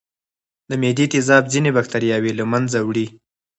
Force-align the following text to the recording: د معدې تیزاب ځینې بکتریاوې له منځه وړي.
د 0.69 0.71
معدې 0.81 1.05
تیزاب 1.13 1.43
ځینې 1.53 1.69
بکتریاوې 1.77 2.31
له 2.39 2.45
منځه 2.51 2.79
وړي. 2.87 3.07